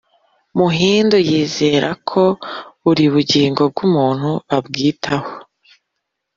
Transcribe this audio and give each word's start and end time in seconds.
umuhindu 0.53 1.15
yizera 1.29 1.89
ko 2.09 2.23
buri 2.83 3.05
bugingo 3.13 3.61
bw’umuntu 3.71 4.29
ba 4.49 4.57
bwitaho 4.65 5.31